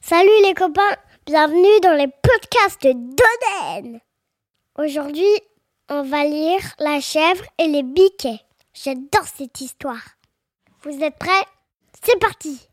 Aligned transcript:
Salut 0.00 0.30
les 0.44 0.54
copains, 0.54 0.96
bienvenue 1.26 1.80
dans 1.82 1.92
les 1.92 2.06
podcasts 2.06 2.86
d'Oden. 2.86 4.00
Aujourd'hui, 4.78 5.26
on 5.90 6.02
va 6.02 6.24
lire 6.24 6.60
La 6.78 7.00
chèvre 7.00 7.44
et 7.58 7.66
les 7.66 7.82
biquets. 7.82 8.40
J'adore 8.72 9.26
cette 9.36 9.60
histoire. 9.60 10.02
Vous 10.82 11.02
êtes 11.02 11.18
prêts? 11.18 11.44
C'est 12.02 12.18
parti 12.20 12.68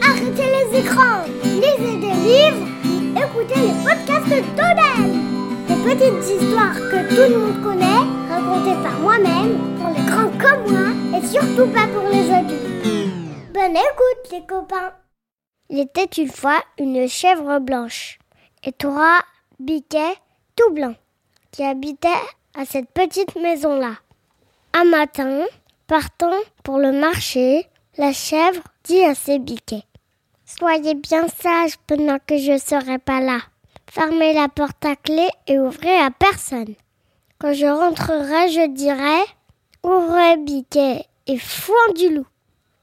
Arrêtez 0.00 0.46
les 0.46 0.78
écrans, 0.78 1.24
lisez 1.44 1.96
des 1.98 2.14
livres, 2.22 2.66
écoutez 3.16 3.60
les 3.60 3.84
podcasts 3.84 4.28
d'Oden. 4.56 5.10
Des 5.66 5.74
petites 5.84 6.40
histoires 6.40 6.74
que 6.74 7.08
tout 7.08 7.32
le 7.32 7.38
monde 7.38 7.62
connaît, 7.62 7.91
par 8.70 8.98
moi-même, 9.00 9.76
pour 9.76 9.88
les 9.88 10.04
grands 10.04 10.30
comme 10.38 10.72
moi, 10.72 11.18
et 11.18 11.26
surtout 11.26 11.66
pas 11.72 11.88
pour 11.88 12.08
les 12.08 12.30
adultes. 12.30 13.52
Bonne 13.52 13.76
écoute 13.76 14.30
les 14.30 14.46
copains 14.46 14.92
Il 15.68 15.80
était 15.80 16.22
une 16.22 16.30
fois 16.30 16.62
une 16.78 17.08
chèvre 17.08 17.58
blanche 17.58 18.18
et 18.62 18.72
trois 18.72 19.18
biquets 19.58 20.14
tout 20.54 20.72
blancs 20.72 20.96
qui 21.50 21.64
habitaient 21.64 22.08
à 22.54 22.64
cette 22.64 22.90
petite 22.90 23.34
maison-là. 23.34 23.94
Un 24.74 24.84
matin, 24.84 25.44
partant 25.88 26.38
pour 26.62 26.78
le 26.78 26.92
marché, 26.92 27.66
la 27.98 28.12
chèvre 28.12 28.62
dit 28.84 29.02
à 29.02 29.14
ses 29.14 29.38
biquets 29.40 29.84
Soyez 30.46 30.94
bien 30.94 31.26
sages 31.28 31.76
pendant 31.86 32.18
que 32.24 32.36
je 32.36 32.58
serai 32.58 32.98
pas 32.98 33.20
là. 33.20 33.38
Fermez 33.90 34.34
la 34.34 34.48
porte 34.48 34.84
à 34.84 34.94
clé 34.96 35.26
et 35.48 35.58
ouvrez 35.58 35.98
à 35.98 36.10
personne. 36.10 36.74
Quand 37.42 37.54
je 37.54 37.66
rentrerai, 37.66 38.50
je 38.50 38.68
dirai 38.68 39.20
Ouvrez 39.82 40.36
biquet 40.36 41.06
et 41.26 41.38
foin 41.38 41.92
du 41.96 42.14
loup. 42.14 42.26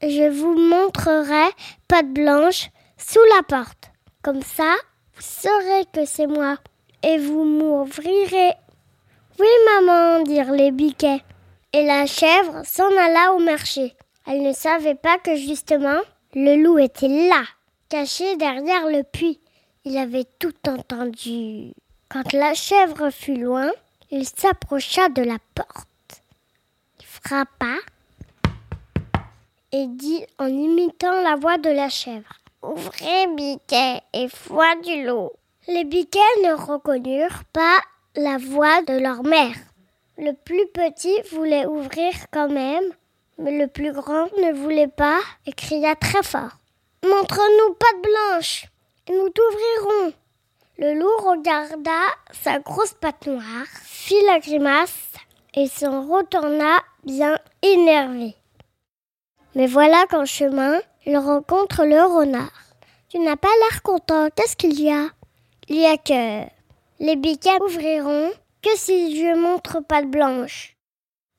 Je 0.02 0.28
vous 0.28 0.54
montrerai 0.54 1.48
patte 1.88 2.12
blanche 2.12 2.68
sous 2.98 3.24
la 3.36 3.42
porte. 3.42 3.90
Comme 4.20 4.42
ça, 4.42 4.74
vous 5.14 5.22
saurez 5.22 5.86
que 5.94 6.04
c'est 6.04 6.26
moi 6.26 6.58
et 7.02 7.16
vous 7.16 7.44
m'ouvrirez. 7.44 8.52
Oui, 9.38 9.48
maman, 9.64 10.24
dirent 10.24 10.52
les 10.52 10.72
biquets. 10.72 11.22
Et 11.72 11.86
la 11.86 12.04
chèvre 12.04 12.60
s'en 12.66 12.94
alla 12.98 13.32
au 13.32 13.38
marché. 13.38 13.94
Elle 14.26 14.42
ne 14.42 14.52
savait 14.52 14.94
pas 14.94 15.16
que 15.16 15.36
justement, 15.36 16.00
le 16.34 16.62
loup 16.62 16.78
était 16.78 17.08
là, 17.08 17.44
caché 17.88 18.36
derrière 18.36 18.88
le 18.88 19.04
puits. 19.04 19.40
Il 19.86 19.96
avait 19.96 20.26
tout 20.38 20.68
entendu. 20.68 21.72
Quand 22.10 22.34
la 22.34 22.52
chèvre 22.52 23.08
fut 23.08 23.36
loin, 23.36 23.70
il 24.10 24.26
s'approcha 24.26 25.08
de 25.08 25.22
la 25.22 25.38
porte. 25.54 25.86
Frappa 27.04 27.76
et 29.72 29.86
dit 29.86 30.24
en 30.38 30.48
imitant 30.48 31.22
la 31.22 31.36
voix 31.36 31.58
de 31.58 31.70
la 31.70 31.88
chèvre 31.88 32.34
Ouvrez, 32.62 33.26
biquet, 33.36 34.00
et 34.12 34.28
foi 34.28 34.74
du 34.84 35.04
loup. 35.06 35.30
Les 35.68 35.84
biquets 35.84 36.18
ne 36.44 36.52
reconnurent 36.52 37.44
pas 37.52 37.78
la 38.16 38.36
voix 38.36 38.82
de 38.82 38.98
leur 38.98 39.22
mère. 39.22 39.54
Le 40.18 40.32
plus 40.32 40.66
petit 40.66 41.16
voulait 41.32 41.66
ouvrir 41.66 42.12
quand 42.30 42.50
même, 42.50 42.84
mais 43.38 43.56
le 43.56 43.68
plus 43.68 43.92
grand 43.92 44.26
ne 44.38 44.52
voulait 44.52 44.88
pas 44.88 45.20
et 45.46 45.52
cria 45.52 45.94
très 45.94 46.22
fort. 46.22 46.58
Montre-nous 47.02 47.74
patte 47.74 48.02
blanche, 48.02 48.66
et 49.08 49.12
nous 49.12 49.30
t'ouvrirons. 49.30 50.12
Le 50.82 50.94
loup 50.94 51.28
regarda 51.28 52.00
sa 52.32 52.58
grosse 52.58 52.94
patte 52.94 53.26
noire, 53.26 53.66
fit 53.82 54.24
la 54.24 54.38
grimace 54.38 55.10
et 55.52 55.66
s'en 55.66 56.08
retourna 56.08 56.78
bien 57.04 57.36
énervé. 57.60 58.34
Mais 59.54 59.66
voilà 59.66 60.06
qu'en 60.08 60.24
chemin, 60.24 60.80
il 61.04 61.18
rencontre 61.18 61.84
le 61.84 62.02
renard. 62.02 62.62
Tu 63.10 63.18
n'as 63.18 63.36
pas 63.36 63.54
l'air 63.60 63.82
content, 63.82 64.30
qu'est-ce 64.34 64.56
qu'il 64.56 64.80
y 64.80 64.90
a? 64.90 65.10
Il 65.68 65.76
y 65.76 65.84
a 65.84 65.98
que 65.98 66.48
les 66.98 67.16
biquets 67.16 67.60
ouvriront 67.60 68.30
que 68.62 68.74
si 68.76 69.20
je 69.20 69.36
montre 69.36 69.80
patte 69.80 70.10
blanche. 70.10 70.76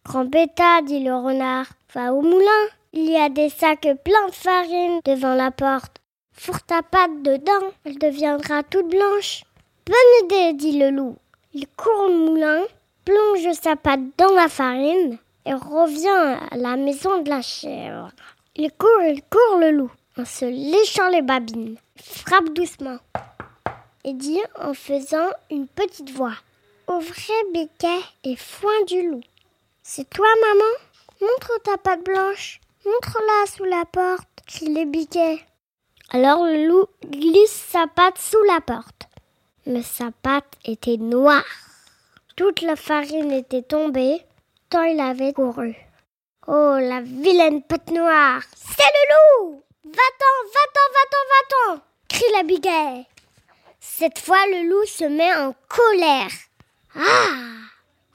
Grand 0.05 0.25
bêta, 0.25 0.83
dit 0.83 1.03
le 1.03 1.15
renard, 1.15 1.65
va 1.95 2.13
au 2.13 2.21
moulin. 2.21 2.67
Il 2.93 3.09
y 3.09 3.17
a 3.17 3.29
des 3.29 3.49
sacs 3.49 3.87
pleins 4.03 4.27
de 4.27 4.35
farine 4.35 4.99
devant 5.03 5.33
la 5.33 5.49
porte. 5.49 6.00
Fourre 6.33 6.61
ta 6.63 6.81
patte 6.81 7.21
dedans, 7.23 7.71
elle 7.85 7.99
deviendra 7.99 8.63
toute 8.63 8.89
blanche. 8.89 9.43
Bonne 9.85 10.25
idée, 10.25 10.53
dit 10.53 10.79
le 10.79 10.89
loup. 10.89 11.17
Il 11.53 11.67
court 11.67 12.05
au 12.07 12.13
moulin, 12.13 12.63
plonge 13.05 13.51
sa 13.53 13.75
patte 13.75 14.01
dans 14.17 14.33
la 14.33 14.47
farine 14.47 15.17
et 15.45 15.53
revient 15.53 16.37
à 16.51 16.57
la 16.57 16.75
maison 16.77 17.21
de 17.21 17.29
la 17.29 17.41
chèvre. 17.41 18.11
Il 18.55 18.71
court, 18.71 19.01
il 19.03 19.21
court 19.23 19.57
le 19.59 19.71
loup, 19.71 19.91
en 20.17 20.25
se 20.25 20.45
léchant 20.45 21.09
les 21.09 21.21
babines. 21.21 21.77
Frappe 21.97 22.49
doucement 22.53 22.97
et 24.03 24.13
dit 24.13 24.41
en 24.59 24.73
faisant 24.73 25.29
une 25.49 25.67
petite 25.67 26.11
voix. 26.11 26.35
Ouvrez 26.87 27.51
biquet 27.53 28.01
et 28.23 28.35
foin 28.35 28.83
du 28.87 29.09
loup. 29.09 29.21
C'est 29.83 30.09
toi, 30.09 30.27
maman? 30.41 30.71
Montre 31.21 31.61
ta 31.63 31.77
patte 31.77 32.03
blanche. 32.03 32.59
Montre-la 32.85 33.51
sous 33.51 33.63
la 33.65 33.85
porte, 33.85 34.27
crie 34.47 34.73
les 34.73 34.85
biquets. 34.85 35.39
Alors 36.11 36.43
le 36.43 36.67
loup 36.67 36.87
glisse 37.09 37.67
sa 37.69 37.87
patte 37.87 38.17
sous 38.17 38.43
la 38.43 38.61
porte. 38.61 39.07
Mais 39.65 39.83
sa 39.83 40.11
patte 40.21 40.53
était 40.65 40.97
noire. 40.97 41.43
Toute 42.35 42.61
la 42.61 42.75
farine 42.75 43.31
était 43.31 43.61
tombée, 43.61 44.21
tant 44.69 44.83
il 44.83 44.99
avait 44.99 45.33
couru. 45.33 45.75
Oh, 46.47 46.77
la 46.79 47.01
vilaine 47.01 47.61
patte 47.63 47.91
noire 47.91 48.41
C'est 48.55 48.83
le 48.83 49.45
loup 49.49 49.63
Va-t'en, 49.83 50.49
va-t'en, 50.53 50.87
va-t'en, 50.93 51.75
va-t'en 51.75 51.91
crie 52.21 52.33
la 52.33 52.43
biquet. 52.43 53.05
Cette 53.79 54.19
fois, 54.19 54.45
le 54.47 54.69
loup 54.69 54.85
se 54.85 55.05
met 55.05 55.33
en 55.35 55.55
colère. 55.67 56.31
Ah 56.95 57.37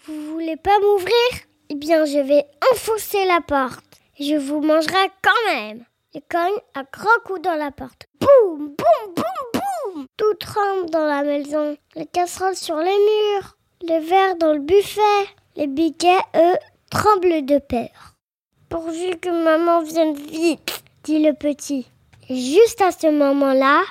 Vous 0.07 0.33
voulez 0.33 0.57
pas 0.57 0.79
m'ouvrir? 0.81 1.31
Eh 1.71 1.75
bien, 1.75 2.05
je 2.05 2.19
vais 2.19 2.45
enfoncer 2.73 3.25
la 3.25 3.41
porte. 3.41 3.85
Je 4.21 4.37
vous 4.37 4.61
mangerai 4.61 5.11
quand 5.23 5.53
même. 5.53 5.85
Il 6.17 6.23
cogne 6.31 6.59
un 6.75 6.85
grand 6.91 7.21
coup 7.27 7.39
dans 7.41 7.57
la 7.57 7.71
porte. 7.71 8.07
Boum, 8.21 8.69
boum, 8.69 9.15
boum, 9.15 9.53
boum 9.53 10.07
Tout 10.17 10.33
tremble 10.41 10.89
dans 10.89 11.05
la 11.05 11.23
maison. 11.23 11.77
Les 11.95 12.07
casseroles 12.07 12.57
sur 12.57 12.79
les 12.79 12.85
murs. 12.85 13.59
Les 13.83 14.01
verres 14.01 14.37
dans 14.37 14.55
le 14.55 14.61
buffet. 14.61 15.27
Les 15.57 15.67
biquets, 15.67 16.23
eux, 16.35 16.57
tremblent 16.91 17.45
de 17.45 17.59
peur. 17.59 18.15
Pourvu 18.71 19.19
que 19.19 19.29
maman 19.29 19.83
vienne 19.83 20.15
vite, 20.15 20.83
dit 21.05 21.23
le 21.23 21.35
petit. 21.35 21.87
Et 22.31 22.37
juste 22.37 22.81
à 22.81 22.93
ce 22.93 23.09
moment-là, 23.09 23.83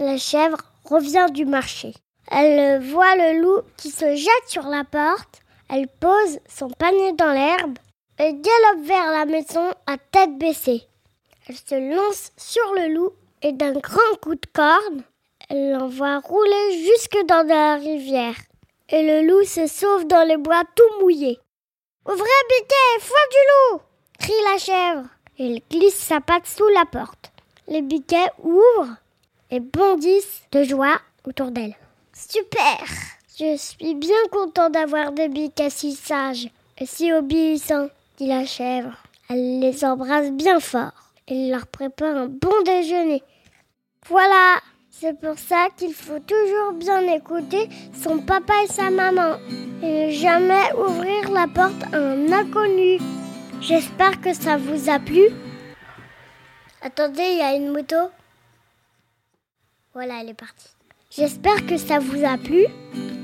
la 0.00 0.18
chèvre 0.18 0.58
revient 0.84 1.28
du 1.32 1.44
marché. 1.44 1.94
Elle 2.28 2.82
voit 2.82 3.14
le 3.14 3.40
loup 3.40 3.62
qui 3.76 3.92
se 3.92 4.16
jette 4.16 4.48
sur 4.48 4.64
la 4.64 4.82
porte. 4.82 5.42
Elle 5.70 5.86
pose 5.86 6.40
son 6.48 6.70
panier 6.70 7.12
dans 7.12 7.32
l'herbe 7.32 7.78
et 8.18 8.32
galope 8.32 8.84
vers 8.84 9.12
la 9.12 9.26
maison 9.26 9.70
à 9.86 9.96
tête 10.10 10.36
baissée. 10.38 10.88
Elle 11.48 11.56
se 11.56 11.94
lance 11.96 12.30
sur 12.36 12.74
le 12.74 12.94
loup 12.94 13.12
et 13.40 13.52
d'un 13.52 13.72
grand 13.72 14.16
coup 14.20 14.34
de 14.34 14.46
corne, 14.52 15.02
elle 15.48 15.72
l'envoie 15.72 16.18
rouler 16.18 16.84
jusque 16.84 17.24
dans 17.26 17.46
la 17.46 17.76
rivière. 17.76 18.36
Et 18.90 19.02
le 19.02 19.26
loup 19.26 19.44
se 19.44 19.66
sauve 19.66 20.06
dans 20.06 20.26
les 20.26 20.36
bois 20.36 20.62
tout 20.74 21.00
mouillés. 21.00 21.38
Ouvrez, 22.06 22.18
biquet, 22.50 23.00
foi 23.00 23.18
du 23.30 23.76
loup 23.76 23.80
crie 24.18 24.32
la 24.52 24.58
chèvre. 24.58 25.08
Elle 25.38 25.60
glisse 25.70 25.96
sa 25.96 26.20
patte 26.20 26.46
sous 26.46 26.68
la 26.68 26.84
porte. 26.84 27.32
Les 27.66 27.82
biquets 27.82 28.30
ouvrent 28.42 28.96
et 29.50 29.60
bondissent 29.60 30.42
de 30.52 30.64
joie 30.64 31.00
autour 31.26 31.50
d'elle. 31.50 31.76
Super 32.12 32.84
Je 33.38 33.56
suis 33.56 33.94
bien 33.94 34.26
content 34.30 34.68
d'avoir 34.68 35.12
des 35.12 35.28
biquets 35.28 35.70
si 35.70 35.92
sages 35.92 36.48
et 36.76 36.86
si 36.86 37.12
obéissants, 37.12 37.88
dit 38.18 38.26
la 38.26 38.44
chèvre. 38.44 38.96
Elle 39.30 39.60
les 39.60 39.84
embrasse 39.84 40.30
bien 40.30 40.60
fort 40.60 41.07
et 41.28 41.50
leur 41.50 41.66
prépare 41.66 42.16
un 42.16 42.26
bon 42.26 42.62
déjeuner. 42.64 43.22
Voilà 44.08 44.60
C'est 44.90 45.18
pour 45.20 45.38
ça 45.38 45.68
qu'il 45.76 45.94
faut 45.94 46.18
toujours 46.18 46.72
bien 46.72 47.02
écouter 47.12 47.68
son 47.92 48.18
papa 48.18 48.54
et 48.64 48.72
sa 48.72 48.90
maman 48.90 49.36
et 49.82 50.06
ne 50.06 50.10
jamais 50.10 50.72
ouvrir 50.74 51.30
la 51.30 51.46
porte 51.46 51.82
à 51.92 51.98
un 51.98 52.32
inconnu. 52.32 52.98
J'espère 53.60 54.20
que 54.20 54.32
ça 54.32 54.56
vous 54.56 54.88
a 54.88 54.98
plu. 54.98 55.22
Attendez, 56.80 57.22
il 57.22 57.38
y 57.38 57.42
a 57.42 57.54
une 57.54 57.72
moto. 57.72 57.96
Voilà, 59.94 60.20
elle 60.20 60.30
est 60.30 60.34
partie. 60.34 60.68
J'espère 61.10 61.66
que 61.66 61.76
ça 61.76 61.98
vous 61.98 62.24
a 62.24 62.36
plu. 62.38 62.66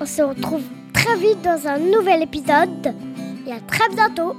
On 0.01 0.07
se 0.07 0.23
retrouve 0.23 0.65
très 0.93 1.17
vite 1.17 1.43
dans 1.43 1.69
un 1.69 1.79
nouvel 1.79 2.23
épisode. 2.23 2.95
Et 3.47 3.53
à 3.53 3.61
très 3.61 3.89
bientôt. 3.91 4.35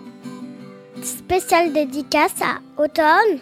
Spécial 1.01 1.71
dédicace 1.71 2.41
à 2.41 2.59
Automne, 2.81 3.39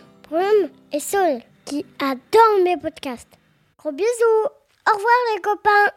Et 0.92 1.00
Saul 1.00 1.42
qui 1.66 1.86
adorent 2.00 2.64
mes 2.64 2.78
podcasts. 2.78 3.38
Gros 3.78 3.92
bisous. 3.92 4.08
Au 4.90 4.96
revoir 4.96 5.14
les 5.36 5.42
copains. 5.42 5.92